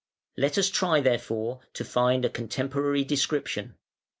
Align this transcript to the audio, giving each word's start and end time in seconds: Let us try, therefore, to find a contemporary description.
Let 0.35 0.57
us 0.57 0.71
try, 0.71 0.99
therefore, 0.99 1.59
to 1.73 1.85
find 1.85 2.25
a 2.25 2.29
contemporary 2.31 3.03
description. 3.03 3.75